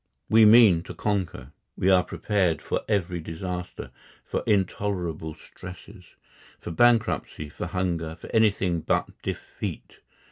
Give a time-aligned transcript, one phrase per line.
[0.31, 1.51] We mean to conquer.
[1.77, 3.91] We are prepared for every disaster,
[4.25, 6.15] for intolerable stresses,
[6.59, 9.99] for bankruptcy, for hunger, for anything but defeat.